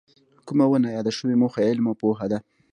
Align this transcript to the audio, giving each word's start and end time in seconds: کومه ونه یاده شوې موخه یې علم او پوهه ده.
کومه 0.47 0.65
ونه 0.69 0.89
یاده 0.97 1.11
شوې 1.17 1.35
موخه 1.41 1.59
یې 1.61 1.69
علم 1.71 1.85
او 1.89 1.95
پوهه 2.01 2.25
ده. 2.31 2.39